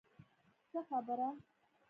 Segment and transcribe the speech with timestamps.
[0.69, 1.29] څه خبره.